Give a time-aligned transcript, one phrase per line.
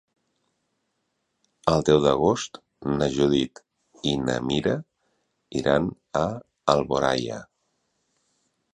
[1.73, 2.59] El deu d'agost
[2.95, 3.63] na Judit
[4.15, 4.75] i na Mira
[5.63, 5.95] iran
[6.27, 6.27] a
[6.79, 7.43] Alboraia.